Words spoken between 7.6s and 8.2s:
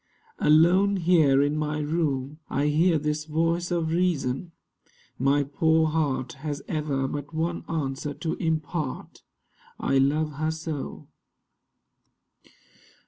answer